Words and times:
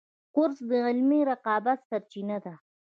کورس 0.35 0.57
د 0.69 0.71
علمي 0.87 1.19
رقابت 1.31 1.79
سرچینه 1.89 2.37
ده. 2.45 2.53